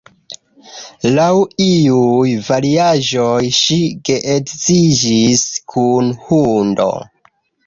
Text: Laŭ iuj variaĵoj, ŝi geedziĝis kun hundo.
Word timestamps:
Laŭ 1.17 1.27
iuj 1.65 2.31
variaĵoj, 2.47 3.37
ŝi 3.59 3.77
geedziĝis 4.11 5.45
kun 5.75 6.11
hundo. 6.27 6.91